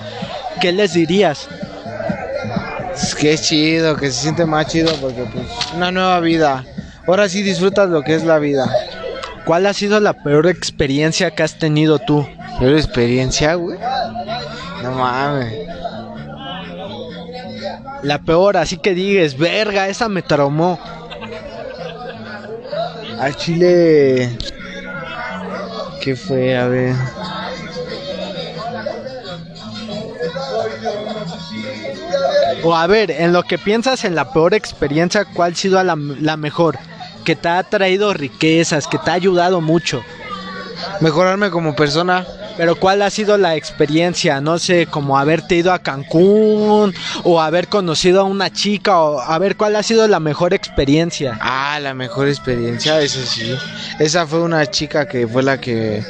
¿qué 0.60 0.72
les 0.72 0.94
dirías? 0.94 1.48
Es 2.96 3.42
chido, 3.42 3.96
que 3.96 4.06
se 4.10 4.22
siente 4.22 4.46
más 4.46 4.66
chido 4.68 4.90
porque 5.00 5.24
pues 5.32 5.46
una 5.74 5.92
nueva 5.92 6.18
vida. 6.20 6.64
Ahora 7.06 7.28
sí 7.28 7.42
disfrutas 7.42 7.90
lo 7.90 8.02
que 8.02 8.14
es 8.14 8.24
la 8.24 8.38
vida. 8.38 8.70
¿Cuál 9.44 9.66
ha 9.66 9.74
sido 9.74 10.00
la 10.00 10.14
peor 10.14 10.46
experiencia 10.46 11.30
que 11.30 11.42
has 11.42 11.58
tenido 11.58 11.98
tú? 11.98 12.26
Peor 12.58 12.74
experiencia, 12.74 13.54
güey. 13.54 13.78
No 14.82 14.92
mames. 14.92 15.52
La 18.02 18.18
peor, 18.18 18.56
así 18.56 18.78
que 18.78 18.94
digas, 18.94 19.36
verga, 19.36 19.88
esa 19.88 20.08
me 20.08 20.22
traumó. 20.22 20.78
A 23.20 23.32
Chile. 23.32 24.36
¿Qué 26.00 26.16
fue? 26.16 26.56
A 26.56 26.66
ver. 26.66 26.94
O 32.68 32.74
a 32.74 32.88
ver, 32.88 33.12
en 33.12 33.32
lo 33.32 33.44
que 33.44 33.58
piensas 33.58 34.04
en 34.04 34.16
la 34.16 34.32
peor 34.32 34.52
experiencia, 34.52 35.24
¿cuál 35.24 35.52
ha 35.52 35.54
sido 35.54 35.80
la, 35.84 35.96
la 35.96 36.36
mejor? 36.36 36.76
Que 37.24 37.36
te 37.36 37.48
ha 37.48 37.62
traído 37.62 38.12
riquezas, 38.12 38.88
que 38.88 38.98
te 38.98 39.08
ha 39.08 39.14
ayudado 39.14 39.60
mucho. 39.60 40.02
Mejorarme 41.00 41.50
como 41.50 41.76
persona. 41.76 42.26
Pero 42.56 42.74
¿cuál 42.74 43.02
ha 43.02 43.10
sido 43.10 43.38
la 43.38 43.54
experiencia? 43.54 44.40
No 44.40 44.58
sé, 44.58 44.86
como 44.86 45.16
haberte 45.16 45.54
ido 45.54 45.72
a 45.72 45.78
Cancún 45.78 46.92
o 47.22 47.40
haber 47.40 47.68
conocido 47.68 48.22
a 48.22 48.24
una 48.24 48.50
chica 48.50 48.98
o 48.98 49.20
a 49.20 49.38
ver 49.38 49.56
cuál 49.56 49.76
ha 49.76 49.84
sido 49.84 50.08
la 50.08 50.18
mejor 50.18 50.52
experiencia. 50.52 51.38
Ah, 51.40 51.78
la 51.80 51.94
mejor 51.94 52.26
experiencia, 52.26 53.00
eso 53.00 53.20
sí. 53.24 53.54
Esa 54.00 54.26
fue 54.26 54.40
una 54.40 54.66
chica 54.66 55.06
que 55.06 55.28
fue 55.28 55.44
la 55.44 55.60
que... 55.60 56.02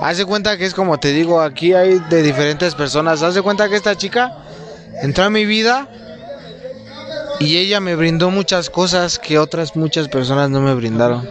Hace 0.00 0.24
cuenta 0.24 0.56
que 0.56 0.66
es 0.66 0.74
como 0.74 0.98
te 0.98 1.12
digo, 1.12 1.40
aquí 1.40 1.74
hay 1.74 2.00
de 2.10 2.22
diferentes 2.22 2.74
personas. 2.74 3.22
Hace 3.22 3.40
cuenta 3.40 3.68
que 3.68 3.76
esta 3.76 3.94
chica 3.94 4.32
entró 5.02 5.24
a 5.24 5.30
mi 5.30 5.44
vida 5.44 5.88
y 7.40 7.58
ella 7.58 7.80
me 7.80 7.96
brindó 7.96 8.30
muchas 8.30 8.70
cosas 8.70 9.18
que 9.18 9.38
otras 9.38 9.74
muchas 9.76 10.08
personas 10.08 10.48
no 10.48 10.60
me 10.60 10.74
brindaron. 10.74 11.28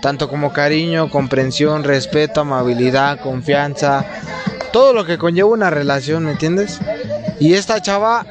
Tanto 0.00 0.28
como 0.28 0.52
cariño, 0.52 1.10
comprensión, 1.10 1.84
respeto, 1.84 2.42
amabilidad, 2.42 3.20
confianza, 3.20 4.06
todo 4.72 4.92
lo 4.92 5.04
que 5.04 5.18
conlleva 5.18 5.48
una 5.48 5.70
relación, 5.70 6.24
¿me 6.24 6.32
entiendes? 6.32 6.78
Y 7.40 7.54
esta 7.54 7.82
chava, 7.82 8.26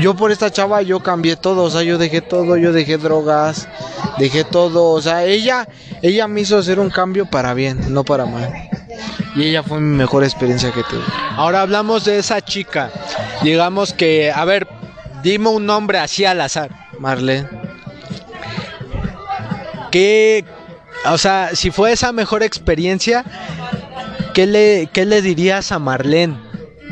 yo 0.00 0.14
por 0.14 0.32
esta 0.32 0.50
chava 0.50 0.82
yo 0.82 1.00
cambié 1.00 1.36
todo, 1.36 1.64
o 1.64 1.70
sea, 1.70 1.82
yo 1.82 1.98
dejé 1.98 2.22
todo, 2.22 2.56
yo 2.56 2.72
dejé 2.72 2.96
drogas, 2.96 3.68
dejé 4.18 4.44
todo, 4.44 4.90
o 4.90 5.02
sea, 5.02 5.24
ella 5.24 5.68
ella 6.02 6.26
me 6.28 6.40
hizo 6.40 6.58
hacer 6.58 6.80
un 6.80 6.90
cambio 6.90 7.26
para 7.26 7.54
bien, 7.54 7.92
no 7.94 8.04
para 8.04 8.26
mal. 8.26 8.70
Y 9.34 9.44
ella 9.44 9.62
fue 9.62 9.80
mi 9.80 9.96
mejor 9.96 10.24
experiencia 10.24 10.70
que 10.72 10.82
tuve. 10.84 11.02
Ahora 11.36 11.62
hablamos 11.62 12.04
de 12.04 12.18
esa 12.18 12.40
chica. 12.40 12.90
Digamos 13.42 13.92
que, 13.94 14.30
a 14.30 14.44
ver, 14.44 14.68
dime 15.22 15.48
un 15.48 15.64
nombre 15.64 15.98
así 15.98 16.24
al 16.24 16.40
azar. 16.40 16.70
Marlene. 16.98 17.48
¿Qué, 19.90 20.44
o 21.06 21.18
sea, 21.18 21.50
si 21.54 21.70
fue 21.70 21.92
esa 21.92 22.12
mejor 22.12 22.42
experiencia, 22.42 23.24
¿qué 24.34 24.46
le, 24.46 24.88
qué 24.92 25.04
le 25.04 25.22
dirías 25.22 25.72
a 25.72 25.78
Marlene? 25.78 26.36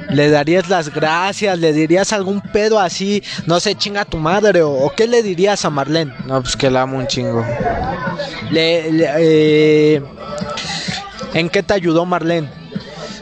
le 0.09 0.29
darías 0.29 0.69
las 0.69 0.93
gracias, 0.93 1.57
le 1.61 1.73
dirías 1.73 2.13
algún 2.13 2.41
pedo 2.41 2.81
así, 2.81 3.23
no 3.47 3.61
sé, 3.61 3.77
chinga 3.77 4.05
tu 4.05 4.17
madre, 4.17 4.61
o, 4.63 4.73
o 4.73 4.91
qué 4.91 5.07
le 5.07 5.23
dirías 5.23 5.65
a 5.65 5.71
Marlene. 5.71 6.13
No, 6.27 6.43
pues 6.43 6.57
que 6.57 6.69
la 6.69 6.83
amo 6.83 6.97
un 6.99 7.07
chingo. 7.07 7.45
Le, 8.51 8.91
le- 8.91 9.11
eh, 9.19 10.03
¿En 11.35 11.49
qué 11.49 11.63
te 11.63 11.75
ayudó 11.75 12.05
Marlene? 12.07 12.49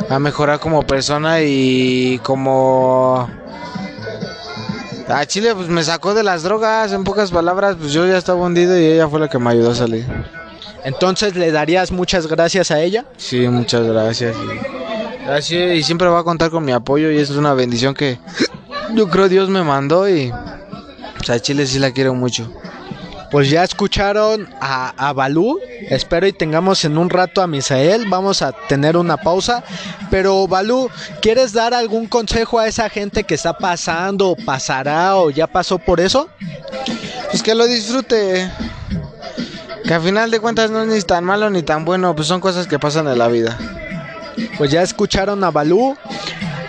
A 0.09 0.19
mejorar 0.19 0.61
como 0.61 0.83
persona 0.83 1.43
y 1.43 2.19
como... 2.23 3.29
A 5.09 5.25
Chile 5.27 5.55
pues 5.55 5.69
me 5.69 5.83
sacó 5.85 6.12
de 6.15 6.23
las 6.23 6.43
drogas, 6.43 6.93
en 6.93 7.03
pocas 7.05 7.31
palabras, 7.31 7.77
pues 7.79 7.93
yo 7.93 8.07
ya 8.07 8.19
estaba 8.19 8.43
hundido 8.45 8.79
y 8.79 8.85
ella 8.85 9.09
fue 9.09 9.21
la 9.21 9.29
que 9.29 9.38
me 9.38 9.50
ayudó 9.50 9.71
a 9.71 9.75
salir. 9.75 10.05
Entonces 10.85 11.35
le 11.35 11.50
darías 11.50 11.91
muchas 11.93 12.27
gracias 12.27 12.71
a 12.71 12.81
ella. 12.81 13.05
Sí, 13.17 13.49
muchas 13.49 13.87
gracias. 13.87 14.37
y- 14.37 15.25
Gracias 15.27 15.75
y 15.77 15.83
siempre 15.83 16.09
va 16.09 16.21
a 16.21 16.25
contar 16.25 16.50
con 16.50 16.65
mi 16.65 16.73
apoyo 16.73 17.11
y 17.11 17.19
es 17.19 17.29
una 17.31 17.53
bendición 17.53 17.93
que 17.95 18.19
yo 18.95 19.09
creo 19.11 19.29
Dios 19.29 19.50
me 19.50 19.62
mandó 19.62 20.09
y 20.09 20.33
pues, 21.19 21.29
a 21.29 21.38
Chile 21.41 21.67
sí 21.67 21.79
la 21.79 21.91
quiero 21.91 22.15
mucho. 22.15 22.50
Pues 23.30 23.50
ya 23.50 23.62
escucharon 23.62 24.49
a, 24.61 24.94
a 24.97 25.12
Balú. 25.12 25.61
Espero 25.90 26.26
y 26.26 26.32
tengamos 26.32 26.85
en 26.85 26.97
un 26.97 27.11
rato 27.11 27.42
a 27.42 27.47
Misael. 27.47 28.08
Vamos 28.08 28.40
a 28.40 28.52
tener 28.52 28.97
una 28.97 29.18
pausa. 29.18 29.62
Pero 30.11 30.47
Balú, 30.47 30.90
¿quieres 31.20 31.52
dar 31.52 31.75
algún 31.75 32.06
consejo 32.06 32.58
a 32.58 32.66
esa 32.66 32.88
gente 32.88 33.25
que 33.25 33.35
está 33.35 33.58
pasando, 33.58 34.30
o 34.30 34.37
pasará 34.37 35.16
o 35.16 35.30
ya 35.30 35.47
pasó 35.47 35.78
por 35.78 36.00
eso? 36.00 36.28
Pues 37.30 37.42
que 37.42 37.54
lo 37.54 37.66
disfrute. 37.66 38.50
Que 39.85 39.94
al 39.94 40.02
final 40.02 40.30
de 40.30 40.40
cuentas 40.40 40.70
no 40.70 40.82
es 40.82 40.88
ni 40.88 41.00
tan 41.02 41.25
malo 41.25 41.50
ni 41.50 41.62
tan 41.62 41.85
bueno, 41.85 42.14
pues 42.14 42.28
son 42.28 42.40
cosas 42.40 42.66
que 42.66 42.78
pasan 42.78 43.08
en 43.08 43.18
la 43.18 43.28
vida. 43.28 43.58
Pues 44.56 44.70
ya 44.70 44.82
escucharon 44.82 45.44
a 45.44 45.50
Balú. 45.50 45.97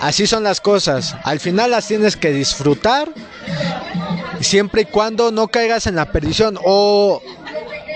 Así 0.01 0.27
son 0.27 0.43
las 0.43 0.61
cosas. 0.61 1.15
Al 1.23 1.39
final 1.39 1.71
las 1.71 1.87
tienes 1.87 2.15
que 2.15 2.31
disfrutar. 2.31 3.09
Siempre 4.41 4.83
y 4.83 4.85
cuando 4.85 5.31
no 5.31 5.47
caigas 5.47 5.87
en 5.87 5.95
la 5.95 6.11
perdición. 6.11 6.57
O, 6.63 7.21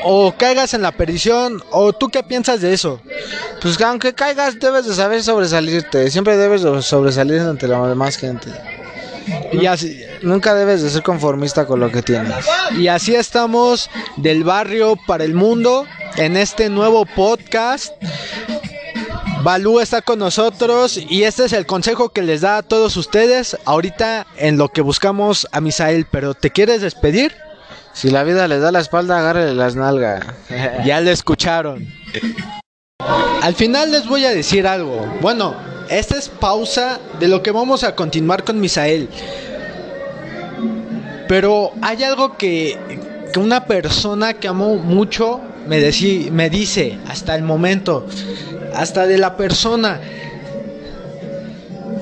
o 0.04 0.34
caigas 0.38 0.74
en 0.74 0.82
la 0.82 0.92
perdición. 0.92 1.62
¿O 1.72 1.94
tú 1.94 2.10
qué 2.10 2.24
piensas 2.24 2.62
de 2.62 2.74
eso? 2.74 3.00
Pues 3.62 3.78
que 3.78 3.84
aunque 3.84 4.14
caigas 4.14 4.60
debes 4.60 4.86
de 4.86 4.94
saber 4.94 5.24
sobresalirte, 5.24 6.10
siempre 6.12 6.38
debes 6.38 6.64
de 6.64 6.82
sobresalir 6.82 7.42
ante 7.42 7.68
la 7.68 7.88
demás 7.88 8.18
gente. 8.18 8.50
Y 9.54 9.66
así, 9.68 10.04
Nunca 10.24 10.56
debes 10.56 10.82
de 10.82 10.90
ser 10.90 11.04
conformista 11.04 11.66
con 11.66 11.82
lo 11.82 11.92
que 11.92 12.02
tienes. 12.02 12.46
Y 12.78 12.88
así 12.88 13.14
estamos 13.14 13.90
del 14.16 14.46
barrio 14.46 14.98
para 15.06 15.26
el 15.26 15.34
mundo 15.34 15.86
en 16.16 16.38
este 16.38 16.70
nuevo 16.70 17.06
podcast. 17.06 17.94
Balú 19.44 19.80
está 19.82 20.02
con 20.02 20.20
nosotros 20.20 20.98
y 21.10 21.24
este 21.24 21.46
es 21.46 21.54
el 21.54 21.66
consejo 21.66 22.10
que 22.10 22.22
les 22.22 22.42
da 22.42 22.58
a 22.58 22.64
todos 22.64 22.96
ustedes 22.96 23.58
ahorita 23.66 24.26
en 24.38 24.58
lo 24.58 24.70
que 24.70 24.82
buscamos 24.82 25.48
a 25.52 25.60
Misael. 25.60 26.06
Pero 26.10 26.34
¿te 26.34 26.50
quieres 26.52 26.82
despedir? 26.82 27.34
Si 27.92 28.10
la 28.10 28.24
vida 28.24 28.48
les 28.48 28.62
da 28.62 28.72
la 28.72 28.80
espalda, 28.80 29.20
agárrele 29.20 29.54
las 29.54 29.76
nalgas. 29.76 30.24
Ya 30.86 31.02
lo 31.02 31.12
escucharon. 31.12 31.86
Al 33.42 33.54
final 33.56 33.92
les 33.92 34.08
voy 34.08 34.24
a 34.26 34.30
decir 34.34 34.66
algo. 34.66 35.06
Bueno, 35.20 35.56
esta 35.90 36.18
es 36.18 36.30
pausa 36.30 37.00
de 37.20 37.28
lo 37.28 37.44
que 37.44 37.52
vamos 37.52 37.84
a 37.84 37.96
continuar 37.96 38.46
con 38.46 38.62
Misael. 38.62 39.10
Pero 41.28 41.72
hay 41.82 42.04
algo 42.04 42.38
que, 42.38 42.78
que 43.34 43.40
una 43.40 43.66
persona 43.66 44.34
que 44.36 44.48
amo 44.48 44.76
mucho 44.76 45.42
me, 45.68 45.80
deci- 45.80 46.30
me 46.32 46.50
dice 46.50 46.98
hasta 47.08 47.36
el 47.36 47.44
momento. 47.44 48.06
Hasta 48.74 49.08
de 49.08 49.18
la 49.18 49.38
persona 49.38 50.02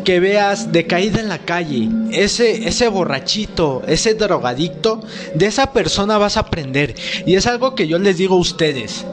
que 0.04 0.20
veas 0.20 0.72
decaída 0.72 1.20
en 1.20 1.30
la 1.30 1.40
calle, 1.40 1.90
ese, 2.12 2.68
ese 2.68 2.88
borrachito, 2.88 3.84
ese 3.88 4.16
drogadicto, 4.16 5.02
de 5.36 5.46
esa 5.46 5.74
persona 5.74 6.18
vas 6.18 6.38
a 6.38 6.42
aprender. 6.42 6.96
Y 7.26 7.36
es 7.36 7.48
algo 7.48 7.76
que 7.76 7.88
yo 7.88 8.00
les 8.00 8.18
digo 8.18 8.36
a 8.36 8.40
ustedes. 8.40 9.06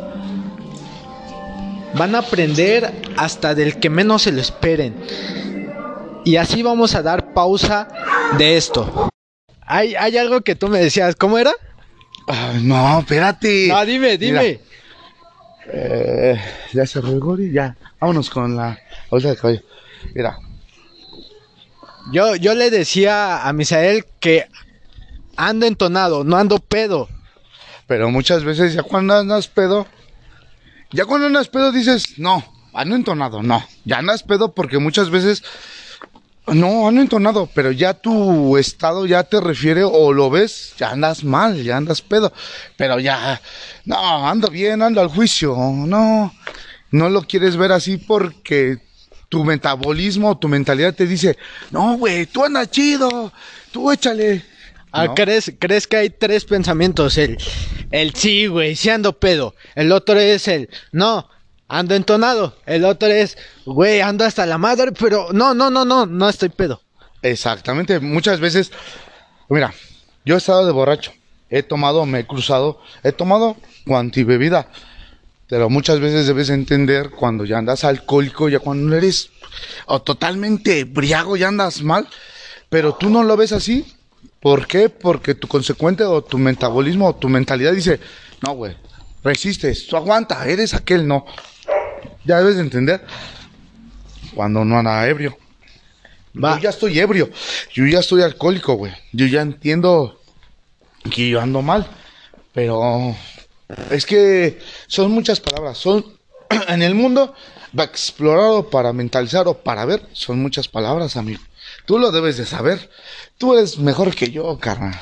Van 1.95 2.15
a 2.15 2.19
aprender 2.19 2.93
hasta 3.17 3.55
del 3.55 3.79
que 3.79 3.91
menos 3.91 4.23
se 4.23 4.33
lo 4.33 4.41
esperen. 4.41 4.95
Y 6.25 6.37
así 6.37 6.63
vamos 6.63 6.95
a 6.95 7.03
dar 7.03 7.33
pausa 7.33 7.89
de 8.37 8.57
esto. 8.57 9.11
Hay, 9.63 9.95
hay 9.95 10.17
algo 10.17 10.41
que 10.43 10.55
tú 10.55 10.69
me 10.69 10.79
decías, 10.79 11.17
¿cómo 11.17 11.39
era? 11.39 11.53
Ay, 12.27 12.63
no, 12.63 13.01
espérate. 13.01 13.69
No, 13.69 13.85
dime, 13.87 14.19
Mira, 14.19 14.43
dime. 14.43 14.61
Eh, 15.73 16.41
ya 16.73 16.87
se 16.87 16.99
el 17.01 17.53
ya. 17.53 17.77
Vámonos 18.01 18.31
con 18.31 18.57
la 18.57 18.79
bolsa 19.11 19.31
de 19.31 19.37
caballo. 19.37 19.63
Mira, 20.15 20.39
Yo, 22.13 22.37
yo 22.37 22.55
le 22.55 22.71
decía 22.71 23.47
a 23.47 23.53
Misael 23.53 24.05
que 24.21 24.47
ando 25.37 25.67
entonado, 25.67 26.25
no 26.25 26.37
ando 26.37 26.59
pedo. 26.59 27.09
pero 27.87 28.11
muchas 28.11 28.45
veces 28.45 28.75
ya 28.75 28.83
cuando 28.83 29.15
andas 29.15 29.49
pedo, 29.49 29.87
ya 30.93 31.05
cuando 31.05 31.27
andas 31.27 31.49
pedo 31.49 31.73
dices, 31.73 32.19
no, 32.19 32.45
ando 32.75 32.97
entonado, 32.97 33.43
no. 33.43 33.65
Ya 33.85 33.99
andas 33.99 34.23
pedo 34.23 34.53
porque 34.53 34.79
muchas 34.79 35.11
veces, 35.11 35.43
no, 36.55 36.89
ando 36.89 37.01
entonado, 37.01 37.49
pero 37.55 37.71
ya 37.73 37.95
tu 37.95 38.57
estado 38.57 39.07
ya 39.07 39.25
te 39.25 39.41
refiere 39.41 39.83
o 39.85 40.13
lo 40.13 40.31
ves, 40.31 40.75
ya 40.79 40.91
andas 40.91 41.25
mal, 41.25 41.63
ya 41.63 41.77
andas 41.77 42.03
pedo. 42.03 42.33
Pero 42.77 42.99
ya, 43.01 43.41
no, 43.85 44.29
ando 44.29 44.49
bien, 44.49 44.83
ando 44.83 45.01
al 45.01 45.09
juicio, 45.09 45.57
no. 45.57 46.33
No 46.91 47.11
lo 47.11 47.23
quieres 47.23 47.57
ver 47.57 47.73
así 47.73 47.99
porque 47.99 48.79
tu 49.29 49.45
metabolismo, 49.45 50.39
tu 50.39 50.49
mentalidad 50.49 50.95
te 50.95 51.07
dice, 51.07 51.37
no, 51.71 51.99
güey, 51.99 52.27
tú 52.27 52.45
andas 52.45 52.71
chido, 52.71 53.33
tú 53.73 53.93
échale. 53.93 54.43
Ah, 54.91 55.07
¿No? 55.07 55.15
¿crees, 55.15 55.53
¿Crees 55.59 55.87
que 55.87 55.99
hay 55.99 56.11
tres 56.11 56.47
pensamientos? 56.47 57.19
El, 57.19 57.37
el 57.91 58.15
sí, 58.15 58.47
güey, 58.47 58.75
sí 58.75 58.89
ando 58.89 59.19
pedo. 59.19 59.55
El 59.75 59.93
otro 59.93 60.19
es 60.19 60.49
el 60.49 60.71
no, 60.93 61.29
ando 61.69 61.95
entonado. 61.95 62.57
El 62.67 62.85
otro 62.85 63.09
es, 63.09 63.37
güey, 63.65 64.01
ando 64.01 64.25
hasta 64.25 64.47
la 64.47 64.59
madre, 64.59 64.93
pero 64.93 65.29
no, 65.33 65.55
no, 65.55 65.71
no, 65.71 65.85
no, 65.85 66.07
no 66.07 66.29
estoy 66.29 66.49
pedo. 66.49 66.83
Exactamente, 67.23 68.01
muchas 68.01 68.41
veces, 68.41 68.73
mira, 69.49 69.75
yo 70.25 70.35
he 70.35 70.39
estado 70.39 70.67
de 70.67 70.73
borracho, 70.73 71.13
he 71.51 71.63
tomado, 71.63 72.07
me 72.07 72.21
he 72.21 72.27
cruzado, 72.27 72.81
he 73.03 73.13
tomado 73.13 73.57
cuanti 73.87 74.23
bebida, 74.25 74.69
pero 75.49 75.69
muchas 75.69 75.99
veces 75.99 76.27
debes 76.27 76.51
entender 76.51 77.11
cuando 77.11 77.45
ya 77.45 77.59
andas 77.59 77.85
alcohólico, 77.85 78.49
ya 78.49 78.61
cuando 78.61 78.97
eres 78.97 79.31
o 79.87 80.01
totalmente 80.03 80.85
briago, 80.85 81.37
ya 81.37 81.49
andas 81.49 81.83
mal, 81.83 82.07
pero 82.69 82.95
tú 82.95 83.09
no 83.09 83.25
lo 83.25 83.37
ves 83.37 83.53
así. 83.53 83.95
¿Por 84.41 84.67
qué? 84.67 84.89
Porque 84.89 85.35
tu 85.35 85.49
consecuente 85.49 86.05
o 86.05 86.23
tu 86.23 86.39
metabolismo 86.39 87.09
o 87.09 87.17
tu 87.17 87.29
mentalidad 87.29 87.73
dice, 87.73 87.99
no, 88.47 88.53
güey, 88.53 88.77
resistes, 89.25 89.87
tú 89.87 89.97
aguanta, 89.97 90.47
eres 90.47 90.75
aquel, 90.75 91.09
no. 91.09 91.25
Ya 92.25 92.39
debes 92.39 92.57
de 92.57 92.63
entender 92.63 93.05
cuando 94.35 94.65
no 94.65 94.79
anda 94.79 95.09
ebrio. 95.09 95.37
Va. 96.43 96.57
Yo 96.57 96.63
ya 96.63 96.71
estoy 96.71 96.99
ebrio, 96.99 97.31
yo 97.73 97.87
ya 97.87 98.01
estoy 98.01 98.23
alcohólico, 98.23 98.75
güey. 98.75 98.93
Yo 99.13 99.27
ya 99.27 99.43
entiendo 99.43 100.21
que 101.11 101.29
yo 101.29 101.41
ando 101.41 101.63
mal, 101.63 101.87
pero 102.53 103.17
es 103.91 104.07
que 104.07 104.61
son 104.87 105.11
muchas 105.11 105.41
palabras. 105.41 105.79
Son 105.79 106.05
en 106.69 106.83
el 106.83 106.95
mundo 106.95 107.35
para 107.75 107.91
explorar 107.91 108.51
o 108.51 108.71
para 108.71 108.93
mentalizar 108.93 109.49
o 109.49 109.55
para 109.55 109.85
ver, 109.85 110.07
son 110.13 110.41
muchas 110.41 110.69
palabras, 110.69 111.17
amigo. 111.17 111.41
Tú 111.87 111.99
lo 111.99 112.13
debes 112.13 112.37
de 112.37 112.47
saber. 112.47 112.91
Tú 113.37 113.55
eres 113.55 113.79
mejor 113.79 114.15
que 114.15 114.31
yo, 114.31 114.59
carnal. 114.59 114.99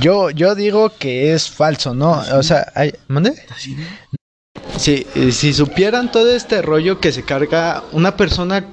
Yo, 0.00 0.30
yo 0.30 0.54
digo 0.54 0.90
que 0.98 1.32
es 1.32 1.48
falso, 1.48 1.94
¿no? 1.94 2.22
O 2.32 2.42
sea, 2.42 2.70
hay... 2.74 2.92
¿mande? 3.06 3.32
Si, 4.78 5.52
supieran 5.52 6.10
todo 6.10 6.34
este 6.34 6.62
rollo 6.62 7.00
que 7.00 7.12
se 7.12 7.24
carga 7.24 7.82
una 7.92 8.16
persona, 8.16 8.64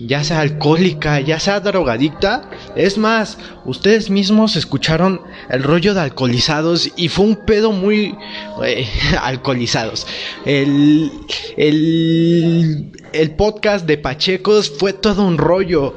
ya 0.00 0.24
sea 0.24 0.40
alcohólica, 0.40 1.20
ya 1.20 1.38
sea 1.38 1.60
drogadicta, 1.60 2.50
es 2.74 2.98
más, 2.98 3.38
ustedes 3.64 4.10
mismos 4.10 4.56
escucharon 4.56 5.20
el 5.50 5.62
rollo 5.62 5.94
de 5.94 6.00
alcoholizados 6.00 6.90
y 6.96 7.08
fue 7.08 7.26
un 7.26 7.36
pedo 7.46 7.72
muy 7.72 8.16
alcoholizados. 9.20 10.06
El, 10.44 11.10
el, 11.56 12.92
el 13.12 13.30
podcast 13.36 13.86
de 13.86 13.98
Pachecos 13.98 14.70
fue 14.78 14.92
todo 14.92 15.24
un 15.24 15.38
rollo. 15.38 15.96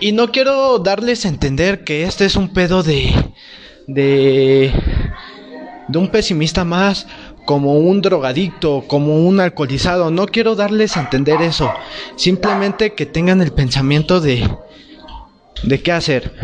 Y 0.00 0.12
no 0.12 0.30
quiero 0.30 0.78
darles 0.78 1.24
a 1.24 1.28
entender 1.28 1.82
que 1.84 2.04
este 2.04 2.24
es 2.24 2.36
un 2.36 2.52
pedo 2.52 2.82
de. 2.82 3.12
de. 3.86 4.72
de 5.88 5.98
un 5.98 6.08
pesimista 6.08 6.64
más, 6.64 7.06
como 7.48 7.78
un 7.78 8.02
drogadicto, 8.02 8.84
como 8.86 9.26
un 9.26 9.40
alcoholizado. 9.40 10.10
No 10.10 10.26
quiero 10.26 10.54
darles 10.54 10.98
a 10.98 11.00
entender 11.00 11.40
eso. 11.40 11.72
Simplemente 12.14 12.92
que 12.92 13.06
tengan 13.06 13.40
el 13.40 13.52
pensamiento 13.52 14.20
de. 14.20 14.46
de 15.62 15.82
qué 15.82 15.92
hacer. 15.92 16.34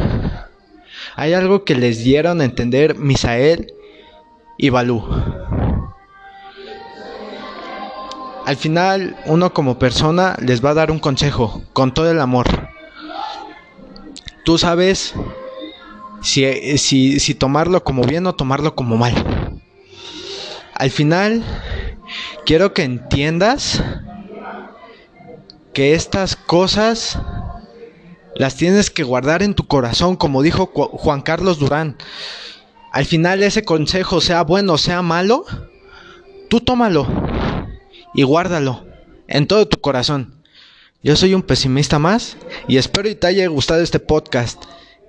Hay 1.14 1.34
algo 1.34 1.62
que 1.66 1.74
les 1.74 2.02
dieron 2.02 2.40
a 2.40 2.46
entender 2.46 2.96
Misael 2.96 3.74
y 4.56 4.70
Balú. 4.70 5.04
al 8.46 8.56
final 8.56 9.16
uno 9.26 9.52
como 9.52 9.78
persona 9.78 10.36
les 10.40 10.64
va 10.64 10.70
a 10.70 10.74
dar 10.74 10.90
un 10.90 11.00
consejo 11.00 11.62
con 11.74 11.92
todo 11.92 12.10
el 12.10 12.20
amor. 12.20 12.46
Tú 14.42 14.56
sabes 14.56 15.12
si, 16.22 16.78
si, 16.78 17.20
si 17.20 17.34
tomarlo 17.34 17.84
como 17.84 18.04
bien 18.04 18.26
o 18.26 18.34
tomarlo 18.34 18.74
como 18.74 18.96
mal. 18.96 19.14
Al 20.74 20.90
final, 20.90 21.44
quiero 22.44 22.74
que 22.74 22.82
entiendas 22.82 23.82
que 25.72 25.94
estas 25.94 26.36
cosas 26.36 27.18
las 28.36 28.56
tienes 28.56 28.90
que 28.90 29.04
guardar 29.04 29.42
en 29.42 29.54
tu 29.54 29.66
corazón, 29.66 30.16
como 30.16 30.42
dijo 30.42 30.66
Juan 30.66 31.22
Carlos 31.22 31.58
Durán. 31.58 31.96
Al 32.92 33.06
final 33.06 33.42
ese 33.42 33.64
consejo, 33.64 34.20
sea 34.20 34.42
bueno 34.42 34.74
o 34.74 34.78
sea 34.78 35.02
malo, 35.02 35.44
tú 36.48 36.60
tómalo 36.60 37.06
y 38.14 38.22
guárdalo 38.22 38.84
en 39.28 39.46
todo 39.46 39.66
tu 39.68 39.80
corazón. 39.80 40.34
Yo 41.02 41.16
soy 41.16 41.34
un 41.34 41.42
pesimista 41.42 41.98
más 41.98 42.36
y 42.66 42.78
espero 42.78 43.08
que 43.08 43.14
te 43.14 43.26
haya 43.26 43.46
gustado 43.48 43.82
este 43.82 44.00
podcast. 44.00 44.64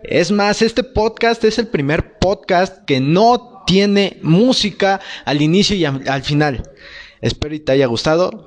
Es 0.09 0.31
más, 0.31 0.61
este 0.61 0.83
podcast 0.83 1.43
es 1.43 1.57
el 1.57 1.67
primer 1.67 2.19
podcast 2.19 2.85
que 2.85 2.99
no 2.99 3.63
tiene 3.65 4.19
música 4.21 4.99
al 5.25 5.41
inicio 5.41 5.75
y 5.75 5.85
al 5.85 6.23
final. 6.23 6.69
Espero 7.21 7.53
que 7.53 7.59
te 7.59 7.71
haya 7.71 7.87
gustado. 7.87 8.45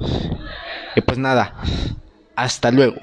Y 0.95 1.01
pues 1.01 1.19
nada, 1.19 1.57
hasta 2.37 2.71
luego. 2.71 2.99